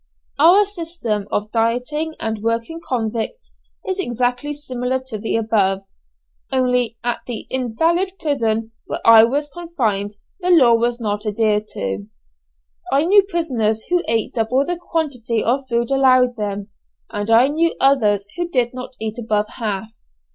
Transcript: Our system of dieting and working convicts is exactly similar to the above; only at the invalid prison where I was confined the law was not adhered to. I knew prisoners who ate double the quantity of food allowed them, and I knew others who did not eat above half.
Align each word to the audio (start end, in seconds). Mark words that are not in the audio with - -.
Our 0.39 0.65
system 0.65 1.27
of 1.29 1.51
dieting 1.51 2.15
and 2.19 2.41
working 2.41 2.81
convicts 2.89 3.53
is 3.85 3.99
exactly 3.99 4.51
similar 4.51 4.97
to 5.05 5.19
the 5.19 5.35
above; 5.35 5.83
only 6.51 6.97
at 7.03 7.19
the 7.27 7.41
invalid 7.51 8.13
prison 8.19 8.71
where 8.87 9.05
I 9.05 9.25
was 9.25 9.47
confined 9.49 10.15
the 10.39 10.49
law 10.49 10.73
was 10.73 10.99
not 10.99 11.23
adhered 11.27 11.67
to. 11.73 12.07
I 12.91 13.05
knew 13.05 13.21
prisoners 13.29 13.83
who 13.91 14.01
ate 14.07 14.33
double 14.33 14.65
the 14.65 14.79
quantity 14.89 15.43
of 15.43 15.67
food 15.69 15.91
allowed 15.91 16.35
them, 16.35 16.69
and 17.11 17.29
I 17.29 17.49
knew 17.49 17.75
others 17.79 18.25
who 18.37 18.49
did 18.49 18.73
not 18.73 18.95
eat 18.99 19.19
above 19.19 19.49
half. 19.57 19.91